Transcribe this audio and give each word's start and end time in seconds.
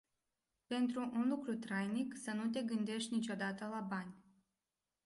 Pentru 0.65 1.09
un 1.13 1.27
lucru 1.29 1.53
trainic 1.55 2.15
să 2.17 2.31
nu 2.31 2.49
te 2.49 2.61
gândești 2.61 3.13
niciodată 3.13 3.65
la 3.67 3.79
bani. 3.79 4.15